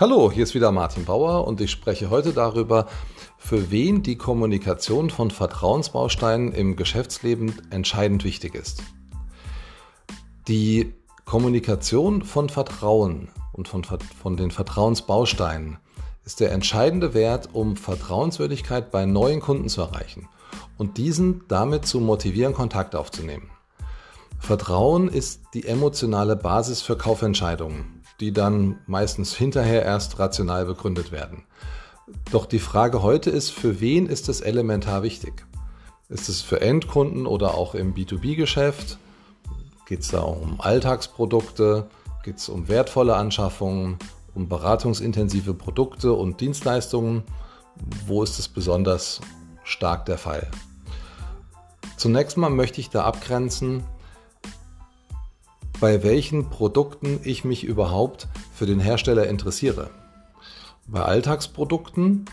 Hallo, 0.00 0.30
hier 0.30 0.44
ist 0.44 0.54
wieder 0.54 0.70
Martin 0.70 1.04
Bauer 1.04 1.44
und 1.48 1.60
ich 1.60 1.72
spreche 1.72 2.08
heute 2.08 2.32
darüber, 2.32 2.86
für 3.36 3.72
wen 3.72 4.04
die 4.04 4.14
Kommunikation 4.14 5.10
von 5.10 5.32
Vertrauensbausteinen 5.32 6.52
im 6.52 6.76
Geschäftsleben 6.76 7.52
entscheidend 7.70 8.22
wichtig 8.22 8.54
ist. 8.54 8.84
Die 10.46 10.94
Kommunikation 11.24 12.22
von 12.22 12.48
Vertrauen 12.48 13.26
und 13.52 13.66
von, 13.66 13.82
von 13.82 14.36
den 14.36 14.52
Vertrauensbausteinen 14.52 15.78
ist 16.24 16.38
der 16.38 16.52
entscheidende 16.52 17.12
Wert, 17.12 17.48
um 17.52 17.74
Vertrauenswürdigkeit 17.76 18.92
bei 18.92 19.04
neuen 19.04 19.40
Kunden 19.40 19.68
zu 19.68 19.80
erreichen 19.80 20.28
und 20.76 20.96
diesen 20.96 21.42
damit 21.48 21.86
zu 21.86 21.98
motivieren, 21.98 22.54
Kontakt 22.54 22.94
aufzunehmen. 22.94 23.50
Vertrauen 24.38 25.08
ist 25.08 25.42
die 25.54 25.66
emotionale 25.66 26.36
Basis 26.36 26.82
für 26.82 26.96
Kaufentscheidungen, 26.96 27.97
die 28.20 28.32
dann 28.32 28.78
meistens 28.86 29.34
hinterher 29.34 29.84
erst 29.84 30.18
rational 30.18 30.64
begründet 30.64 31.12
werden. 31.12 31.44
Doch 32.30 32.46
die 32.46 32.58
Frage 32.58 33.02
heute 33.02 33.30
ist, 33.30 33.50
für 33.50 33.80
wen 33.80 34.06
ist 34.06 34.28
es 34.28 34.40
elementar 34.40 35.02
wichtig? 35.02 35.46
Ist 36.08 36.28
es 36.28 36.40
für 36.40 36.60
Endkunden 36.60 37.26
oder 37.26 37.54
auch 37.54 37.74
im 37.74 37.94
B2B-Geschäft? 37.94 38.98
Geht 39.86 40.00
es 40.00 40.08
da 40.08 40.20
um 40.20 40.60
Alltagsprodukte? 40.60 41.88
Geht 42.24 42.38
es 42.38 42.48
um 42.48 42.68
wertvolle 42.68 43.14
Anschaffungen, 43.14 43.98
um 44.34 44.48
beratungsintensive 44.48 45.54
Produkte 45.54 46.12
und 46.12 46.40
Dienstleistungen? 46.40 47.24
Wo 48.06 48.22
ist 48.22 48.38
es 48.38 48.48
besonders 48.48 49.20
stark 49.64 50.06
der 50.06 50.18
Fall? 50.18 50.50
Zunächst 51.96 52.36
mal 52.36 52.50
möchte 52.50 52.80
ich 52.80 52.90
da 52.90 53.04
abgrenzen, 53.04 53.84
bei 55.80 56.02
welchen 56.02 56.50
Produkten 56.50 57.20
ich 57.22 57.44
mich 57.44 57.64
überhaupt 57.64 58.28
für 58.52 58.66
den 58.66 58.80
Hersteller 58.80 59.26
interessiere. 59.26 59.90
Bei 60.86 61.02
Alltagsprodukten 61.02 62.24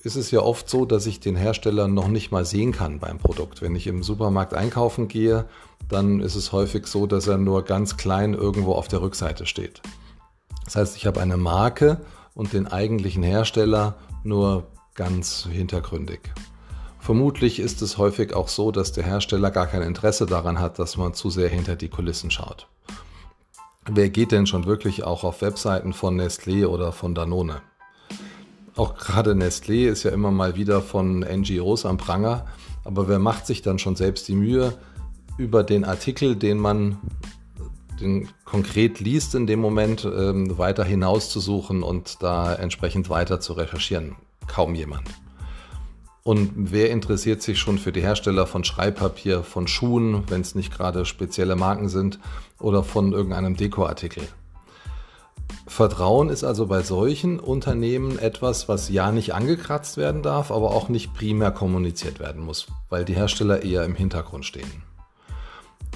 ist 0.00 0.16
es 0.16 0.30
ja 0.30 0.40
oft 0.40 0.68
so, 0.68 0.84
dass 0.84 1.06
ich 1.06 1.20
den 1.20 1.36
Hersteller 1.36 1.88
noch 1.88 2.08
nicht 2.08 2.32
mal 2.32 2.44
sehen 2.44 2.72
kann 2.72 2.98
beim 2.98 3.18
Produkt. 3.18 3.62
Wenn 3.62 3.76
ich 3.76 3.86
im 3.86 4.02
Supermarkt 4.02 4.54
einkaufen 4.54 5.08
gehe, 5.08 5.44
dann 5.88 6.20
ist 6.20 6.34
es 6.34 6.52
häufig 6.52 6.86
so, 6.86 7.06
dass 7.06 7.28
er 7.28 7.38
nur 7.38 7.64
ganz 7.64 7.96
klein 7.96 8.34
irgendwo 8.34 8.72
auf 8.72 8.88
der 8.88 9.00
Rückseite 9.00 9.46
steht. 9.46 9.80
Das 10.64 10.76
heißt, 10.76 10.96
ich 10.96 11.06
habe 11.06 11.20
eine 11.20 11.36
Marke 11.36 12.00
und 12.34 12.52
den 12.52 12.66
eigentlichen 12.66 13.22
Hersteller 13.22 13.96
nur 14.24 14.66
ganz 14.94 15.46
hintergründig. 15.50 16.20
Vermutlich 17.02 17.58
ist 17.58 17.82
es 17.82 17.98
häufig 17.98 18.32
auch 18.32 18.46
so, 18.46 18.70
dass 18.70 18.92
der 18.92 19.02
Hersteller 19.02 19.50
gar 19.50 19.66
kein 19.66 19.82
Interesse 19.82 20.24
daran 20.24 20.60
hat, 20.60 20.78
dass 20.78 20.96
man 20.96 21.14
zu 21.14 21.30
sehr 21.30 21.48
hinter 21.48 21.74
die 21.74 21.88
Kulissen 21.88 22.30
schaut. 22.30 22.68
Wer 23.90 24.08
geht 24.08 24.30
denn 24.30 24.46
schon 24.46 24.66
wirklich 24.66 25.02
auch 25.02 25.24
auf 25.24 25.42
Webseiten 25.42 25.94
von 25.94 26.18
Nestlé 26.18 26.64
oder 26.64 26.92
von 26.92 27.16
Danone? 27.16 27.60
Auch 28.76 28.94
gerade 28.94 29.32
Nestlé 29.32 29.88
ist 29.88 30.04
ja 30.04 30.12
immer 30.12 30.30
mal 30.30 30.54
wieder 30.54 30.80
von 30.80 31.26
NGOs 31.28 31.86
am 31.86 31.96
Pranger, 31.96 32.46
aber 32.84 33.08
wer 33.08 33.18
macht 33.18 33.48
sich 33.48 33.62
dann 33.62 33.80
schon 33.80 33.96
selbst 33.96 34.28
die 34.28 34.36
Mühe, 34.36 34.78
über 35.38 35.64
den 35.64 35.84
Artikel, 35.84 36.36
den 36.36 36.58
man 36.58 36.98
den 38.00 38.28
konkret 38.44 39.00
liest 39.00 39.34
in 39.34 39.48
dem 39.48 39.58
Moment, 39.58 40.04
ähm, 40.04 40.56
weiter 40.56 40.84
hinauszusuchen 40.84 41.82
und 41.82 42.22
da 42.22 42.54
entsprechend 42.54 43.10
weiter 43.10 43.40
zu 43.40 43.54
recherchieren? 43.54 44.14
Kaum 44.46 44.76
jemand. 44.76 45.08
Und 46.24 46.52
wer 46.54 46.90
interessiert 46.90 47.42
sich 47.42 47.58
schon 47.58 47.78
für 47.78 47.90
die 47.90 48.02
Hersteller 48.02 48.46
von 48.46 48.62
Schreibpapier, 48.62 49.42
von 49.42 49.66
Schuhen, 49.66 50.22
wenn 50.28 50.40
es 50.40 50.54
nicht 50.54 50.72
gerade 50.72 51.04
spezielle 51.04 51.56
Marken 51.56 51.88
sind, 51.88 52.20
oder 52.60 52.84
von 52.84 53.12
irgendeinem 53.12 53.56
Dekoartikel? 53.56 54.22
Vertrauen 55.66 56.28
ist 56.28 56.44
also 56.44 56.66
bei 56.66 56.82
solchen 56.82 57.40
Unternehmen 57.40 58.18
etwas, 58.18 58.68
was 58.68 58.88
ja 58.88 59.10
nicht 59.10 59.34
angekratzt 59.34 59.96
werden 59.96 60.22
darf, 60.22 60.50
aber 60.50 60.70
auch 60.70 60.88
nicht 60.88 61.14
primär 61.14 61.50
kommuniziert 61.50 62.20
werden 62.20 62.44
muss, 62.44 62.66
weil 62.88 63.04
die 63.04 63.14
Hersteller 63.14 63.62
eher 63.62 63.84
im 63.84 63.94
Hintergrund 63.94 64.44
stehen. 64.44 64.82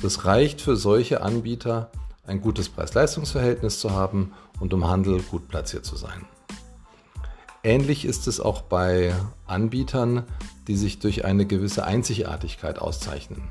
Das 0.02 0.24
reicht 0.24 0.60
für 0.60 0.76
solche 0.76 1.22
Anbieter, 1.22 1.90
ein 2.26 2.40
gutes 2.40 2.68
Preis-Leistungs-Verhältnis 2.68 3.80
zu 3.80 3.92
haben 3.92 4.32
und 4.60 4.72
im 4.72 4.86
Handel 4.86 5.20
gut 5.22 5.48
platziert 5.48 5.84
zu 5.84 5.96
sein. 5.96 6.26
Ähnlich 7.66 8.04
ist 8.04 8.28
es 8.28 8.38
auch 8.38 8.60
bei 8.62 9.12
Anbietern, 9.44 10.22
die 10.68 10.76
sich 10.76 11.00
durch 11.00 11.24
eine 11.24 11.46
gewisse 11.46 11.84
Einzigartigkeit 11.84 12.78
auszeichnen. 12.78 13.42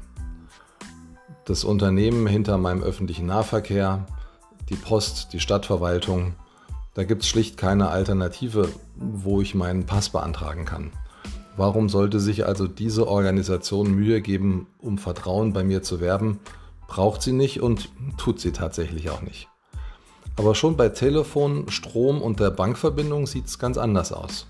Das 1.44 1.66
Unternehmen 1.66 2.26
hinter 2.26 2.58
meinem 2.58 2.82
öffentlichen 2.82 3.26
Nahverkehr, 3.26 4.06
die 4.70 4.78
Post, 4.78 5.34
die 5.34 5.42
Stadtverwaltung, 5.42 6.34
da 6.94 7.04
gibt 7.04 7.24
es 7.24 7.28
schlicht 7.28 7.58
keine 7.58 7.90
Alternative, 7.90 8.70
wo 8.96 9.42
ich 9.42 9.54
meinen 9.54 9.86
Pass 9.86 10.08
beantragen 10.08 10.64
kann. 10.64 10.92
Warum 11.58 11.90
sollte 11.90 12.22
sich 12.22 12.46
also 12.46 12.70
diese 12.70 13.10
Organisation 13.10 13.92
Mühe 13.92 14.22
geben, 14.22 14.68
um 14.80 14.98
Vertrauen 14.98 15.52
bei 15.52 15.66
mir 15.66 15.84
zu 15.84 16.00
werben? 16.00 16.40
Braucht 16.88 17.22
sie 17.22 17.34
nicht 17.34 17.60
und 17.60 17.90
tut 18.16 18.40
sie 18.40 18.54
tatsächlich 18.54 19.10
auch 19.10 19.24
nicht. 19.24 19.50
Aber 20.38 20.56
schon 20.56 20.76
bei 20.76 20.90
Telefon, 20.90 21.70
Strom 21.70 22.22
und 22.22 22.40
der 22.40 22.52
Bankverbindung 22.52 23.28
sieht 23.28 23.48
es 23.48 23.60
ganz 23.60 23.78
anders 23.78 24.12
aus. 24.12 24.48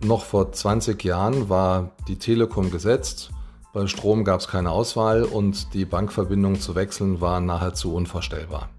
Noch 0.00 0.24
vor 0.24 0.52
20 0.52 1.02
Jahren 1.02 1.48
war 1.48 1.90
die 2.06 2.16
Telekom 2.16 2.70
gesetzt, 2.70 3.30
bei 3.74 3.86
Strom 3.86 4.24
gab 4.24 4.40
es 4.40 4.48
keine 4.48 4.70
Auswahl 4.70 5.24
und 5.24 5.74
die 5.74 5.84
Bankverbindung 5.84 6.58
zu 6.58 6.74
wechseln 6.74 7.20
war 7.20 7.40
nahezu 7.40 7.94
unvorstellbar. 7.94 8.70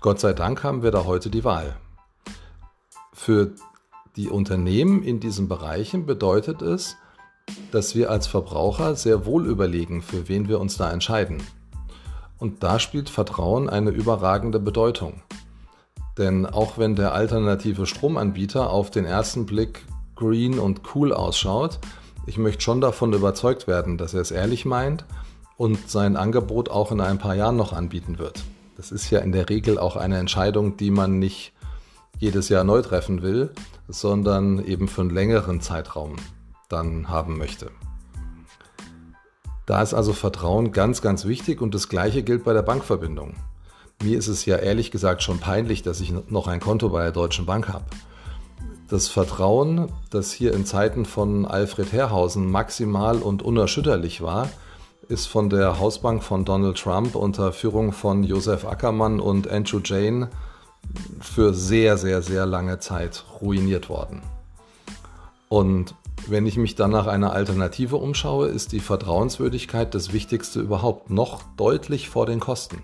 Gott 0.00 0.20
sei 0.20 0.32
Dank 0.32 0.64
haben 0.64 0.82
wir 0.82 0.90
da 0.90 1.04
heute 1.04 1.30
die 1.30 1.44
Wahl. 1.44 1.76
Für 3.12 3.52
die 4.16 4.28
Unternehmen 4.28 5.02
in 5.02 5.20
diesen 5.20 5.48
Bereichen 5.48 6.04
bedeutet 6.04 6.62
es, 6.62 6.96
dass 7.70 7.94
wir 7.94 8.10
als 8.10 8.26
Verbraucher 8.26 8.96
sehr 8.96 9.24
wohl 9.24 9.46
überlegen, 9.46 10.02
für 10.02 10.28
wen 10.28 10.48
wir 10.48 10.60
uns 10.60 10.76
da 10.76 10.90
entscheiden. 10.90 11.42
Und 12.38 12.62
da 12.62 12.78
spielt 12.78 13.10
Vertrauen 13.10 13.68
eine 13.68 13.90
überragende 13.90 14.60
Bedeutung. 14.60 15.22
Denn 16.16 16.46
auch 16.46 16.78
wenn 16.78 16.96
der 16.96 17.14
alternative 17.14 17.86
Stromanbieter 17.86 18.70
auf 18.70 18.90
den 18.90 19.04
ersten 19.04 19.46
Blick 19.46 19.84
green 20.16 20.58
und 20.58 20.82
cool 20.94 21.12
ausschaut, 21.12 21.78
ich 22.26 22.38
möchte 22.38 22.62
schon 22.62 22.80
davon 22.80 23.12
überzeugt 23.12 23.66
werden, 23.66 23.96
dass 23.96 24.14
er 24.14 24.20
es 24.20 24.30
ehrlich 24.30 24.64
meint 24.64 25.04
und 25.56 25.88
sein 25.88 26.16
Angebot 26.16 26.70
auch 26.70 26.92
in 26.92 27.00
ein 27.00 27.18
paar 27.18 27.34
Jahren 27.34 27.56
noch 27.56 27.72
anbieten 27.72 28.18
wird. 28.18 28.44
Das 28.76 28.92
ist 28.92 29.10
ja 29.10 29.20
in 29.20 29.32
der 29.32 29.48
Regel 29.48 29.78
auch 29.78 29.96
eine 29.96 30.18
Entscheidung, 30.18 30.76
die 30.76 30.90
man 30.90 31.18
nicht 31.18 31.52
jedes 32.18 32.48
Jahr 32.48 32.64
neu 32.64 32.82
treffen 32.82 33.22
will, 33.22 33.50
sondern 33.88 34.64
eben 34.64 34.88
für 34.88 35.02
einen 35.02 35.10
längeren 35.10 35.60
Zeitraum 35.60 36.16
dann 36.68 37.08
haben 37.08 37.38
möchte. 37.38 37.70
Da 39.68 39.82
ist 39.82 39.92
also 39.92 40.14
Vertrauen 40.14 40.72
ganz, 40.72 41.02
ganz 41.02 41.26
wichtig 41.26 41.60
und 41.60 41.74
das 41.74 41.90
gleiche 41.90 42.22
gilt 42.22 42.42
bei 42.42 42.54
der 42.54 42.62
Bankverbindung. 42.62 43.34
Mir 44.02 44.16
ist 44.16 44.26
es 44.26 44.46
ja 44.46 44.56
ehrlich 44.56 44.90
gesagt 44.90 45.22
schon 45.22 45.40
peinlich, 45.40 45.82
dass 45.82 46.00
ich 46.00 46.10
noch 46.30 46.46
ein 46.46 46.58
Konto 46.58 46.88
bei 46.88 47.02
der 47.02 47.12
Deutschen 47.12 47.44
Bank 47.44 47.68
habe. 47.68 47.84
Das 48.88 49.08
Vertrauen, 49.08 49.92
das 50.08 50.32
hier 50.32 50.54
in 50.54 50.64
Zeiten 50.64 51.04
von 51.04 51.44
Alfred 51.44 51.92
Herrhausen 51.92 52.50
maximal 52.50 53.18
und 53.18 53.42
unerschütterlich 53.42 54.22
war, 54.22 54.48
ist 55.06 55.26
von 55.26 55.50
der 55.50 55.78
Hausbank 55.78 56.22
von 56.22 56.46
Donald 56.46 56.78
Trump 56.78 57.14
unter 57.14 57.52
Führung 57.52 57.92
von 57.92 58.24
Joseph 58.24 58.64
Ackermann 58.64 59.20
und 59.20 59.48
Andrew 59.48 59.80
Jane 59.84 60.30
für 61.20 61.52
sehr, 61.52 61.98
sehr, 61.98 62.22
sehr 62.22 62.46
lange 62.46 62.78
Zeit 62.78 63.22
ruiniert 63.42 63.90
worden. 63.90 64.22
Und 65.50 65.94
wenn 66.26 66.46
ich 66.46 66.56
mich 66.56 66.74
dann 66.74 66.90
nach 66.90 67.06
einer 67.06 67.32
Alternative 67.32 67.96
umschaue, 67.96 68.48
ist 68.48 68.72
die 68.72 68.80
Vertrauenswürdigkeit 68.80 69.94
das 69.94 70.12
Wichtigste 70.12 70.60
überhaupt 70.60 71.10
noch 71.10 71.42
deutlich 71.56 72.08
vor 72.08 72.26
den 72.26 72.40
Kosten. 72.40 72.82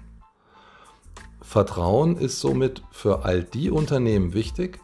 Vertrauen 1.40 2.16
ist 2.16 2.40
somit 2.40 2.82
für 2.90 3.24
all 3.24 3.44
die 3.44 3.70
Unternehmen 3.70 4.32
wichtig, 4.32 4.80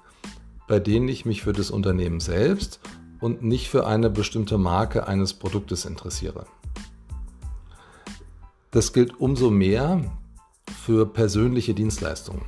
bei 0.69 0.79
denen 0.79 1.09
ich 1.09 1.25
mich 1.25 1.43
für 1.43 1.53
das 1.53 1.71
Unternehmen 1.71 2.21
selbst 2.21 2.81
und 3.21 3.43
nicht 3.43 3.69
für 3.69 3.87
eine 3.87 4.11
bestimmte 4.11 4.59
Marke 4.59 5.07
eines 5.07 5.35
Produktes 5.35 5.85
interessiere. 5.85 6.47
Das 8.71 8.93
gilt 8.93 9.19
umso 9.19 9.51
mehr 9.51 10.01
für 10.85 11.07
persönliche 11.07 11.75
Dienstleistungen. 11.75 12.45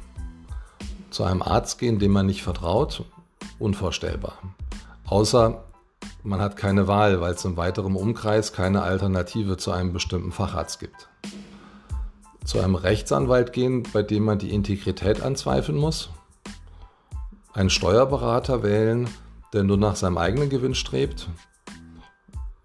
Zu 1.10 1.24
einem 1.24 1.42
Arzt 1.42 1.78
gehen, 1.78 1.98
dem 1.98 2.12
man 2.12 2.26
nicht 2.26 2.42
vertraut, 2.42 3.04
unvorstellbar. 3.58 4.38
Außer 5.04 5.64
man 6.22 6.40
hat 6.40 6.56
keine 6.56 6.86
Wahl, 6.86 7.20
weil 7.20 7.34
es 7.34 7.44
im 7.44 7.56
weiteren 7.56 7.96
Umkreis 7.96 8.52
keine 8.52 8.82
Alternative 8.82 9.56
zu 9.56 9.72
einem 9.72 9.92
bestimmten 9.92 10.32
Facharzt 10.32 10.78
gibt. 10.80 11.08
Zu 12.44 12.60
einem 12.60 12.74
Rechtsanwalt 12.74 13.52
gehen, 13.52 13.84
bei 13.92 14.02
dem 14.02 14.24
man 14.24 14.38
die 14.38 14.52
Integrität 14.52 15.22
anzweifeln 15.22 15.78
muss. 15.78 16.10
Einen 17.52 17.70
Steuerberater 17.70 18.62
wählen, 18.62 19.08
der 19.52 19.64
nur 19.64 19.76
nach 19.76 19.96
seinem 19.96 20.18
eigenen 20.18 20.48
Gewinn 20.48 20.74
strebt. 20.74 21.28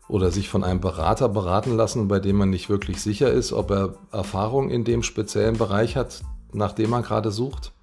Oder 0.07 0.31
sich 0.31 0.49
von 0.49 0.63
einem 0.63 0.79
Berater 0.79 1.27
beraten 1.27 1.75
lassen, 1.75 2.07
bei 2.07 2.19
dem 2.19 2.37
man 2.37 2.49
nicht 2.49 2.69
wirklich 2.69 3.01
sicher 3.01 3.29
ist, 3.29 3.51
ob 3.51 3.71
er 3.71 3.95
Erfahrung 4.11 4.69
in 4.69 4.85
dem 4.85 5.03
speziellen 5.03 5.57
Bereich 5.57 5.97
hat, 5.97 6.21
nach 6.53 6.71
dem 6.71 6.89
man 6.89 7.03
gerade 7.03 7.31
sucht. 7.31 7.73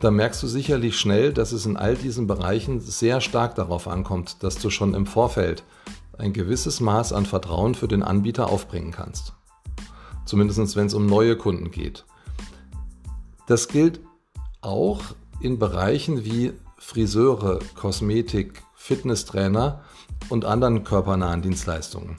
Da 0.00 0.10
merkst 0.10 0.42
du 0.42 0.46
sicherlich 0.46 0.98
schnell, 0.98 1.32
dass 1.32 1.52
es 1.52 1.66
in 1.66 1.76
all 1.76 1.94
diesen 1.94 2.26
Bereichen 2.26 2.80
sehr 2.80 3.20
stark 3.20 3.54
darauf 3.54 3.88
ankommt, 3.88 4.42
dass 4.42 4.56
du 4.56 4.70
schon 4.70 4.94
im 4.94 5.06
Vorfeld 5.06 5.64
ein 6.18 6.32
gewisses 6.32 6.80
Maß 6.80 7.12
an 7.12 7.26
Vertrauen 7.26 7.74
für 7.74 7.88
den 7.88 8.02
Anbieter 8.02 8.48
aufbringen 8.48 8.92
kannst. 8.92 9.34
Zumindest 10.24 10.76
wenn 10.76 10.86
es 10.86 10.94
um 10.94 11.06
neue 11.06 11.36
Kunden 11.36 11.70
geht. 11.70 12.04
Das 13.46 13.68
gilt 13.68 14.00
auch 14.60 15.00
in 15.40 15.58
Bereichen 15.58 16.24
wie 16.24 16.52
Friseure, 16.78 17.60
Kosmetik, 17.74 18.62
Fitnesstrainer 18.74 19.82
und 20.28 20.44
anderen 20.44 20.84
körpernahen 20.84 21.42
Dienstleistungen. 21.42 22.16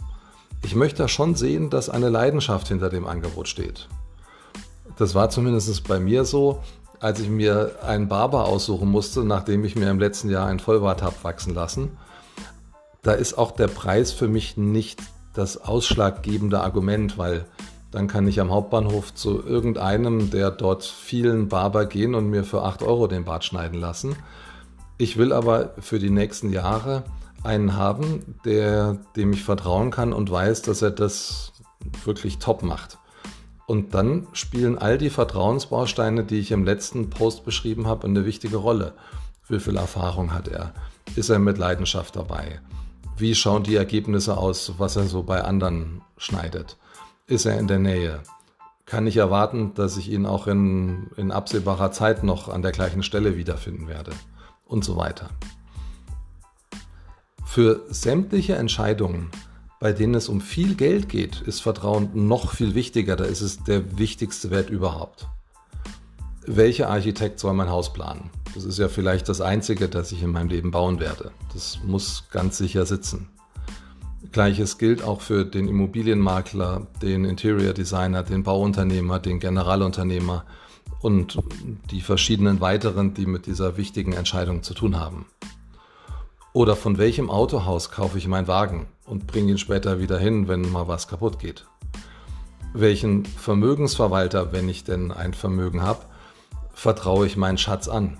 Ich 0.63 0.75
möchte 0.75 1.03
da 1.03 1.07
schon 1.07 1.35
sehen, 1.35 1.69
dass 1.69 1.89
eine 1.89 2.09
Leidenschaft 2.09 2.67
hinter 2.67 2.89
dem 2.89 3.05
Angebot 3.05 3.47
steht. 3.47 3.87
Das 4.97 5.13
war 5.13 5.29
zumindest 5.29 5.87
bei 5.87 5.99
mir 5.99 6.25
so, 6.25 6.63
als 6.99 7.19
ich 7.19 7.29
mir 7.29 7.75
einen 7.83 8.07
Barber 8.07 8.45
aussuchen 8.45 8.89
musste, 8.89 9.23
nachdem 9.23 9.63
ich 9.65 9.75
mir 9.75 9.89
im 9.89 9.99
letzten 9.99 10.29
Jahr 10.29 10.47
ein 10.47 10.59
Vollbart 10.59 11.01
habe 11.01 11.15
wachsen 11.23 11.53
lassen. 11.53 11.97
Da 13.03 13.13
ist 13.13 13.37
auch 13.37 13.51
der 13.51 13.67
Preis 13.67 14.11
für 14.11 14.27
mich 14.27 14.57
nicht 14.57 15.01
das 15.33 15.57
ausschlaggebende 15.57 16.61
Argument, 16.61 17.17
weil 17.17 17.45
dann 17.91 18.07
kann 18.07 18.27
ich 18.27 18.41
am 18.41 18.51
Hauptbahnhof 18.51 19.13
zu 19.13 19.43
irgendeinem 19.45 20.29
der 20.29 20.51
dort 20.51 20.83
vielen 20.83 21.47
Barber 21.47 21.85
gehen 21.85 22.15
und 22.15 22.29
mir 22.29 22.43
für 22.43 22.63
8 22.63 22.83
Euro 22.83 23.07
den 23.07 23.23
Bart 23.23 23.45
schneiden 23.45 23.79
lassen. 23.79 24.15
Ich 24.97 25.17
will 25.17 25.31
aber 25.31 25.73
für 25.79 25.99
die 25.99 26.09
nächsten 26.09 26.51
Jahre 26.51 27.03
einen 27.43 27.75
haben, 27.75 28.35
der, 28.43 28.97
dem 29.15 29.31
ich 29.31 29.43
vertrauen 29.43 29.91
kann 29.91 30.11
und 30.11 30.29
weiß, 30.29 30.63
dass 30.63 30.81
er 30.81 30.91
das 30.91 31.53
wirklich 32.03 32.39
top 32.39 32.63
macht. 32.63 32.97
Und 33.67 33.93
dann 33.93 34.27
spielen 34.31 34.77
all 34.77 34.97
die 34.97 35.09
Vertrauensbausteine, 35.09 36.23
die 36.23 36.39
ich 36.39 36.51
im 36.51 36.63
letzten 36.63 37.09
Post 37.09 37.43
beschrieben 37.43 37.85
habe, 37.85 38.07
eine 38.07 38.25
wichtige 38.25 38.55
Rolle. 38.55 38.93
Wie 39.49 39.59
viel 39.59 39.75
Erfahrung 39.75 40.33
hat 40.33 40.47
er? 40.47 40.73
Ist 41.17 41.27
er 41.27 41.37
mit 41.37 41.57
Leidenschaft 41.57 42.15
dabei? 42.15 42.61
Wie 43.17 43.35
schauen 43.35 43.63
die 43.63 43.75
Ergebnisse 43.75 44.37
aus, 44.37 44.75
was 44.77 44.95
er 44.95 45.03
so 45.03 45.21
bei 45.21 45.43
anderen 45.43 46.01
schneidet? 46.15 46.77
Ist 47.27 47.45
er 47.45 47.59
in 47.59 47.67
der 47.67 47.79
Nähe? 47.79 48.21
Kann 48.85 49.05
ich 49.05 49.17
erwarten, 49.17 49.73
dass 49.73 49.97
ich 49.97 50.09
ihn 50.09 50.25
auch 50.25 50.47
in, 50.47 51.07
in 51.17 51.29
absehbarer 51.29 51.91
Zeit 51.91 52.23
noch 52.23 52.47
an 52.47 52.61
der 52.61 52.71
gleichen 52.71 53.03
Stelle 53.03 53.35
wiederfinden 53.35 53.89
werde? 53.89 54.11
Und 54.63 54.85
so 54.85 54.95
weiter. 54.95 55.29
Für 57.43 57.81
sämtliche 57.89 58.55
Entscheidungen 58.55 59.29
bei 59.79 59.93
denen 59.93 60.15
es 60.15 60.29
um 60.29 60.41
viel 60.41 60.75
Geld 60.75 61.09
geht, 61.09 61.41
ist 61.41 61.61
Vertrauen 61.61 62.09
noch 62.27 62.51
viel 62.51 62.73
wichtiger. 62.73 63.15
Da 63.15 63.25
ist 63.25 63.41
es 63.41 63.63
der 63.63 63.97
wichtigste 63.97 64.49
Wert 64.49 64.69
überhaupt. 64.69 65.27
Welcher 66.45 66.89
Architekt 66.89 67.39
soll 67.39 67.53
mein 67.53 67.69
Haus 67.69 67.93
planen? 67.93 68.29
Das 68.55 68.63
ist 68.63 68.79
ja 68.79 68.87
vielleicht 68.87 69.29
das 69.29 69.41
Einzige, 69.41 69.89
das 69.89 70.11
ich 70.11 70.23
in 70.23 70.31
meinem 70.31 70.49
Leben 70.49 70.71
bauen 70.71 70.99
werde. 70.99 71.31
Das 71.53 71.79
muss 71.85 72.23
ganz 72.31 72.57
sicher 72.57 72.85
sitzen. 72.85 73.29
Gleiches 74.31 74.77
gilt 74.77 75.03
auch 75.03 75.21
für 75.21 75.45
den 75.45 75.67
Immobilienmakler, 75.67 76.87
den 77.01 77.25
Interior 77.25 77.73
Designer, 77.73 78.23
den 78.23 78.43
Bauunternehmer, 78.43 79.19
den 79.19 79.39
Generalunternehmer 79.39 80.45
und 81.01 81.37
die 81.91 82.01
verschiedenen 82.01 82.59
weiteren, 82.61 83.13
die 83.13 83.25
mit 83.25 83.45
dieser 83.45 83.77
wichtigen 83.77 84.13
Entscheidung 84.13 84.63
zu 84.63 84.73
tun 84.73 84.99
haben. 84.99 85.27
Oder 86.57 86.75
von 86.75 86.97
welchem 86.97 87.29
Autohaus 87.29 87.91
kaufe 87.91 88.17
ich 88.17 88.27
meinen 88.27 88.47
Wagen 88.47 88.87
und 89.05 89.27
bringe 89.27 89.51
ihn 89.51 89.59
später 89.59 89.99
wieder 89.99 90.17
hin, 90.17 90.47
wenn 90.47 90.71
mal 90.71 90.87
was 90.87 91.07
kaputt 91.07 91.37
geht? 91.37 91.67
Welchen 92.73 93.25
Vermögensverwalter, 93.25 94.53
wenn 94.53 94.67
ich 94.67 94.83
denn 94.83 95.11
ein 95.11 95.35
Vermögen 95.35 95.83
habe, 95.83 95.99
vertraue 96.73 97.27
ich 97.27 97.37
meinen 97.37 97.59
Schatz 97.59 97.87
an? 97.87 98.17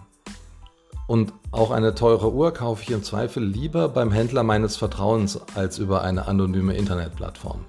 Und 1.08 1.34
auch 1.50 1.72
eine 1.72 1.96
teure 1.96 2.32
Uhr 2.32 2.54
kaufe 2.54 2.84
ich 2.84 2.92
im 2.92 3.02
Zweifel 3.02 3.44
lieber 3.44 3.90
beim 3.90 4.12
Händler 4.12 4.44
meines 4.44 4.78
Vertrauens 4.78 5.40
als 5.56 5.80
über 5.80 6.04
eine 6.04 6.28
anonyme 6.28 6.76
Internetplattform. 6.76 7.66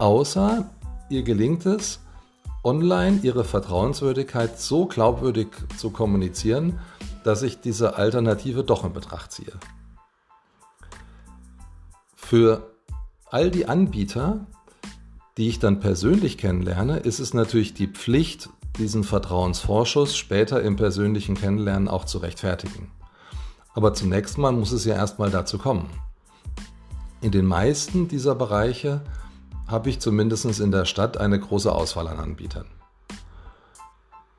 Außer 0.00 0.68
ihr 1.08 1.22
gelingt 1.22 1.66
es, 1.66 2.00
online 2.64 3.20
ihre 3.22 3.44
Vertrauenswürdigkeit 3.44 4.58
so 4.58 4.86
glaubwürdig 4.86 5.50
zu 5.76 5.90
kommunizieren, 5.90 6.80
dass 7.26 7.42
ich 7.42 7.60
diese 7.60 7.96
Alternative 7.96 8.62
doch 8.62 8.84
in 8.84 8.92
Betracht 8.92 9.32
ziehe. 9.32 9.52
Für 12.14 12.70
all 13.30 13.50
die 13.50 13.66
Anbieter, 13.66 14.46
die 15.36 15.48
ich 15.48 15.58
dann 15.58 15.80
persönlich 15.80 16.38
kennenlerne, 16.38 16.98
ist 16.98 17.18
es 17.18 17.34
natürlich 17.34 17.74
die 17.74 17.88
Pflicht, 17.88 18.48
diesen 18.78 19.02
Vertrauensvorschuss 19.02 20.16
später 20.16 20.62
im 20.62 20.76
persönlichen 20.76 21.34
Kennenlernen 21.34 21.88
auch 21.88 22.04
zu 22.04 22.18
rechtfertigen. 22.18 22.92
Aber 23.74 23.92
zunächst 23.92 24.38
mal 24.38 24.52
muss 24.52 24.70
es 24.70 24.84
ja 24.84 24.94
erstmal 24.94 25.30
dazu 25.30 25.58
kommen. 25.58 25.90
In 27.22 27.32
den 27.32 27.46
meisten 27.46 28.06
dieser 28.06 28.36
Bereiche 28.36 29.02
habe 29.66 29.90
ich 29.90 29.98
zumindest 29.98 30.60
in 30.60 30.70
der 30.70 30.84
Stadt 30.84 31.16
eine 31.16 31.40
große 31.40 31.72
Auswahl 31.72 32.06
an 32.06 32.20
Anbietern. 32.20 32.66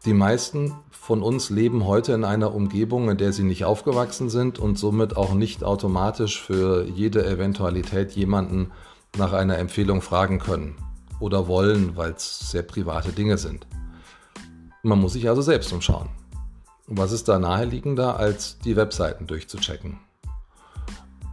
Die 0.06 0.14
meisten 0.14 0.74
von 0.92 1.22
uns 1.22 1.50
leben 1.50 1.86
heute 1.86 2.14
in 2.14 2.24
einer 2.24 2.54
Umgebung, 2.54 3.10
in 3.10 3.18
der 3.18 3.34
sie 3.34 3.44
nicht 3.44 3.66
aufgewachsen 3.66 4.30
sind 4.30 4.60
und 4.60 4.78
somit 4.78 5.18
auch 5.18 5.34
nicht 5.34 5.64
automatisch 5.64 6.42
für 6.42 6.86
jede 6.86 7.26
Eventualität 7.26 8.12
jemanden 8.12 8.72
nach 9.18 9.34
einer 9.34 9.58
Empfehlung 9.58 10.02
fragen 10.02 10.40
können 10.40 10.76
oder 11.20 11.48
wollen, 11.48 11.98
weil 11.98 12.12
es 12.12 12.52
sehr 12.52 12.62
private 12.62 13.12
Dinge 13.12 13.38
sind. 13.38 13.68
Man 14.84 15.00
muss 15.00 15.14
sich 15.14 15.28
also 15.28 15.42
selbst 15.42 15.74
umschauen. 15.74 16.10
Was 16.86 17.12
ist 17.12 17.28
da 17.28 17.40
naheliegender, 17.40 18.18
als 18.18 18.60
die 18.60 18.76
Webseiten 18.76 19.28
durchzuchecken? 19.28 20.00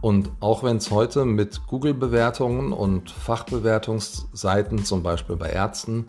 Und 0.01 0.31
auch 0.39 0.63
wenn 0.63 0.77
es 0.77 0.91
heute 0.91 1.25
mit 1.25 1.65
Google-Bewertungen 1.67 2.73
und 2.73 3.09
Fachbewertungsseiten, 3.09 4.83
zum 4.83 5.01
Beispiel 5.01 5.35
bei 5.35 5.49
Ärzten, 5.49 6.05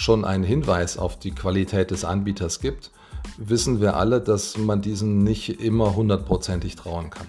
schon 0.00 0.24
einen 0.24 0.44
Hinweis 0.44 0.96
auf 0.96 1.18
die 1.18 1.32
Qualität 1.32 1.90
des 1.90 2.06
Anbieters 2.06 2.60
gibt, 2.60 2.90
wissen 3.36 3.80
wir 3.80 3.96
alle, 3.96 4.20
dass 4.20 4.56
man 4.56 4.80
diesen 4.80 5.22
nicht 5.22 5.60
immer 5.60 5.94
hundertprozentig 5.94 6.74
trauen 6.76 7.10
kann. 7.10 7.26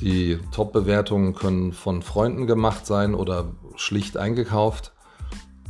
Die 0.00 0.38
Top-Bewertungen 0.52 1.34
können 1.34 1.72
von 1.72 2.02
Freunden 2.02 2.46
gemacht 2.46 2.84
sein 2.84 3.14
oder 3.14 3.46
schlicht 3.76 4.18
eingekauft. 4.18 4.92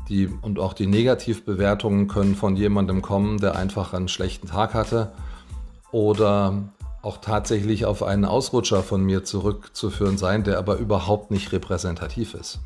Die, 0.09 0.27
und 0.27 0.59
auch 0.59 0.73
die 0.73 0.87
Negativbewertungen 0.87 2.09
können 2.09 2.35
von 2.35 2.57
jemandem 2.57 3.01
kommen, 3.01 3.39
der 3.39 3.55
einfach 3.55 3.95
einen 3.95 4.09
schlechten 4.09 4.49
Tag 4.49 4.75
hatte 4.75 5.13
oder 5.93 6.65
auch 7.03 7.19
tatsächlich 7.19 7.85
auf 7.85 8.03
einen 8.03 8.25
Ausrutscher 8.25 8.83
von 8.83 9.05
mir 9.05 9.25
zurückzuführen 9.25 10.19
sein, 10.19 10.43
der 10.43 10.59
aber 10.59 10.77
überhaupt 10.79 11.31
nicht 11.31 11.53
repräsentativ 11.53 12.35
ist. 12.35 12.61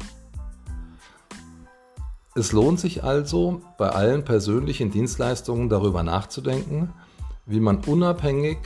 Es 2.38 2.52
lohnt 2.52 2.78
sich 2.78 3.02
also, 3.02 3.62
bei 3.78 3.88
allen 3.88 4.24
persönlichen 4.24 4.92
Dienstleistungen 4.92 5.68
darüber 5.68 6.04
nachzudenken, 6.04 6.92
wie 7.46 7.58
man 7.58 7.78
unabhängig 7.78 8.58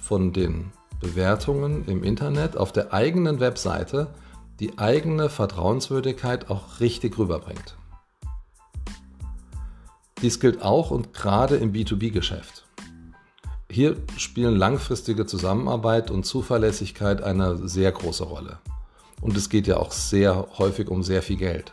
von 0.00 0.32
den 0.32 0.72
Bewertungen 0.98 1.86
im 1.86 2.02
Internet 2.02 2.56
auf 2.56 2.72
der 2.72 2.92
eigenen 2.92 3.38
Webseite 3.38 4.08
die 4.58 4.80
eigene 4.80 5.28
Vertrauenswürdigkeit 5.30 6.50
auch 6.50 6.80
richtig 6.80 7.16
rüberbringt. 7.18 7.76
Dies 10.20 10.40
gilt 10.40 10.62
auch 10.62 10.90
und 10.90 11.14
gerade 11.14 11.54
im 11.54 11.72
B2B-Geschäft. 11.72 12.66
Hier 13.70 13.94
spielen 14.16 14.56
langfristige 14.56 15.24
Zusammenarbeit 15.24 16.10
und 16.10 16.26
Zuverlässigkeit 16.26 17.22
eine 17.22 17.68
sehr 17.68 17.92
große 17.92 18.24
Rolle. 18.24 18.58
Und 19.20 19.36
es 19.36 19.48
geht 19.48 19.68
ja 19.68 19.76
auch 19.76 19.92
sehr 19.92 20.48
häufig 20.58 20.88
um 20.88 21.04
sehr 21.04 21.22
viel 21.22 21.36
Geld. 21.36 21.72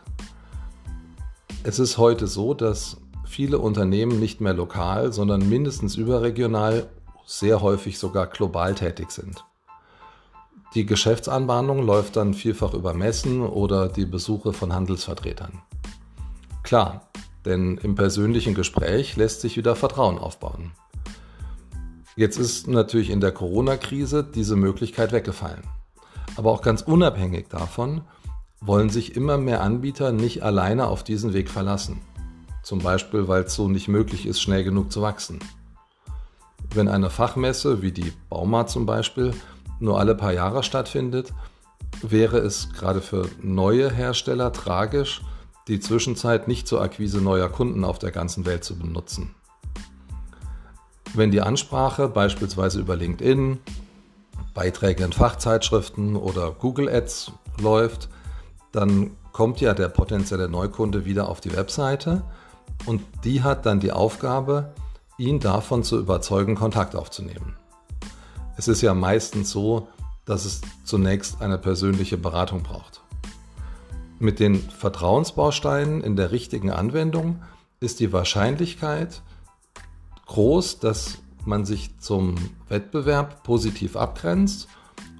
Es 1.68 1.80
ist 1.80 1.98
heute 1.98 2.28
so, 2.28 2.54
dass 2.54 2.96
viele 3.24 3.58
Unternehmen 3.58 4.20
nicht 4.20 4.40
mehr 4.40 4.54
lokal, 4.54 5.12
sondern 5.12 5.48
mindestens 5.48 5.96
überregional, 5.96 6.86
sehr 7.26 7.60
häufig 7.60 7.98
sogar 7.98 8.28
global 8.28 8.76
tätig 8.76 9.10
sind. 9.10 9.44
Die 10.74 10.86
Geschäftsanbahnung 10.86 11.84
läuft 11.84 12.14
dann 12.14 12.34
vielfach 12.34 12.72
über 12.72 12.94
Messen 12.94 13.42
oder 13.42 13.88
die 13.88 14.06
Besuche 14.06 14.52
von 14.52 14.72
Handelsvertretern. 14.72 15.60
Klar, 16.62 17.10
denn 17.44 17.78
im 17.78 17.96
persönlichen 17.96 18.54
Gespräch 18.54 19.16
lässt 19.16 19.40
sich 19.40 19.56
wieder 19.56 19.74
Vertrauen 19.74 20.18
aufbauen. 20.18 20.70
Jetzt 22.14 22.38
ist 22.38 22.68
natürlich 22.68 23.10
in 23.10 23.20
der 23.20 23.32
Corona-Krise 23.32 24.22
diese 24.22 24.54
Möglichkeit 24.54 25.10
weggefallen. 25.10 25.64
Aber 26.36 26.52
auch 26.52 26.62
ganz 26.62 26.82
unabhängig 26.82 27.48
davon 27.48 28.02
wollen 28.60 28.90
sich 28.90 29.16
immer 29.16 29.38
mehr 29.38 29.62
Anbieter 29.62 30.12
nicht 30.12 30.42
alleine 30.42 30.86
auf 30.86 31.04
diesen 31.04 31.32
Weg 31.32 31.50
verlassen. 31.50 32.00
Zum 32.62 32.80
Beispiel, 32.80 33.28
weil 33.28 33.44
es 33.44 33.54
so 33.54 33.68
nicht 33.68 33.88
möglich 33.88 34.26
ist, 34.26 34.40
schnell 34.40 34.64
genug 34.64 34.90
zu 34.90 35.02
wachsen. 35.02 35.38
Wenn 36.74 36.88
eine 36.88 37.10
Fachmesse 37.10 37.82
wie 37.82 37.92
die 37.92 38.12
Bauma 38.28 38.66
zum 38.66 38.86
Beispiel 38.86 39.32
nur 39.78 40.00
alle 40.00 40.14
paar 40.14 40.32
Jahre 40.32 40.62
stattfindet, 40.62 41.32
wäre 42.02 42.38
es 42.38 42.72
gerade 42.72 43.00
für 43.00 43.28
neue 43.40 43.90
Hersteller 43.90 44.52
tragisch, 44.52 45.22
die 45.68 45.80
Zwischenzeit 45.80 46.48
nicht 46.48 46.66
zur 46.66 46.82
Akquise 46.82 47.20
neuer 47.20 47.48
Kunden 47.48 47.84
auf 47.84 47.98
der 47.98 48.10
ganzen 48.10 48.46
Welt 48.46 48.64
zu 48.64 48.76
benutzen. 48.78 49.34
Wenn 51.14 51.30
die 51.30 51.40
Ansprache 51.40 52.08
beispielsweise 52.08 52.80
über 52.80 52.96
LinkedIn, 52.96 53.58
Beiträge 54.54 55.04
in 55.04 55.12
Fachzeitschriften 55.12 56.16
oder 56.16 56.50
Google 56.50 56.88
Ads 56.88 57.32
läuft, 57.60 58.08
dann 58.76 59.12
kommt 59.32 59.60
ja 59.60 59.74
der 59.74 59.88
potenzielle 59.88 60.48
Neukunde 60.48 61.04
wieder 61.04 61.28
auf 61.28 61.40
die 61.40 61.54
Webseite 61.54 62.22
und 62.84 63.02
die 63.24 63.42
hat 63.42 63.66
dann 63.66 63.80
die 63.80 63.92
Aufgabe, 63.92 64.74
ihn 65.18 65.40
davon 65.40 65.82
zu 65.82 65.98
überzeugen, 65.98 66.54
Kontakt 66.54 66.94
aufzunehmen. 66.94 67.56
Es 68.58 68.68
ist 68.68 68.82
ja 68.82 68.94
meistens 68.94 69.50
so, 69.50 69.88
dass 70.26 70.44
es 70.44 70.60
zunächst 70.84 71.40
eine 71.40 71.56
persönliche 71.56 72.18
Beratung 72.18 72.62
braucht. 72.62 73.02
Mit 74.18 74.40
den 74.40 74.56
Vertrauensbausteinen 74.56 76.02
in 76.02 76.16
der 76.16 76.32
richtigen 76.32 76.70
Anwendung 76.70 77.42
ist 77.80 78.00
die 78.00 78.12
Wahrscheinlichkeit 78.12 79.22
groß, 80.26 80.80
dass 80.80 81.18
man 81.44 81.64
sich 81.64 81.98
zum 81.98 82.34
Wettbewerb 82.68 83.42
positiv 83.44 83.96
abgrenzt 83.96 84.68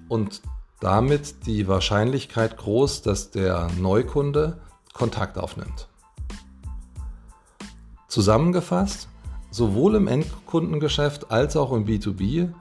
und 0.08 0.42
damit 0.80 1.47
die 1.47 1.68
Wahrscheinlichkeit 1.68 2.56
groß, 2.56 3.02
dass 3.02 3.30
der 3.30 3.68
Neukunde 3.78 4.59
Kontakt 4.92 5.38
aufnimmt. 5.38 5.88
Zusammengefasst, 8.09 9.09
sowohl 9.50 9.95
im 9.95 10.09
Endkundengeschäft 10.09 11.30
als 11.30 11.56
auch 11.56 11.73
im 11.73 11.87
B2B 11.87 12.52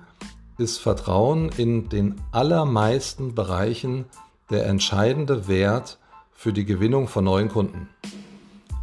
ist 0.58 0.78
Vertrauen 0.78 1.50
in 1.58 1.90
den 1.90 2.16
allermeisten 2.32 3.36
Bereichen 3.36 4.06
der 4.50 4.66
entscheidende 4.68 5.48
Wert 5.48 5.98
für 6.34 6.54
die 6.54 6.66
Gewinnung 6.66 7.08
von 7.08 7.26
neuen 7.26 7.50
Kunden. 7.50 7.90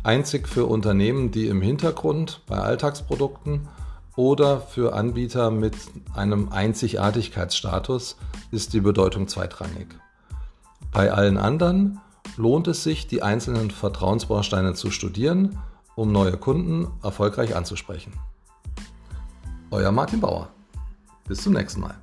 Einzig 0.03 0.49
für 0.49 0.67
Unternehmen, 0.67 1.31
die 1.31 1.47
im 1.47 1.63
Hintergrund 1.63 2.41
bei 2.47 2.57
Alltagsprodukten 2.57 3.69
oder 4.17 4.61
für 4.61 4.95
Anbieter 4.95 5.51
mit 5.51 5.75
einem 6.15 6.51
Einzigartigkeitsstatus 6.51 8.17
ist 8.51 8.73
die 8.73 8.81
Bedeutung 8.81 9.29
zweitrangig. 9.29 9.89
Bei 10.93 11.13
allen 11.13 11.39
anderen 11.39 12.01
lohnt 12.37 12.69
es 12.69 12.83
sich, 12.83 13.07
die 13.07 13.23
einzelnen 13.23 13.71
Vertrauensbausteine 13.71 14.75
zu 14.75 14.91
studieren, 14.91 15.59
um 15.95 16.13
neue 16.13 16.37
Kunden 16.37 16.89
erfolgreich 17.03 17.57
anzusprechen. 17.57 18.13
Euer 19.71 19.93
Martin 19.93 20.21
Bauer. 20.21 20.49
Bis 21.27 21.43
zum 21.43 21.55
nächsten 21.55 21.81
Mal. 21.81 21.95